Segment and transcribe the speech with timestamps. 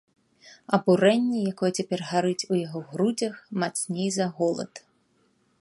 [0.77, 4.73] Абурэнне, якое цяпер гарыць у яго грудзях, мацней за голад.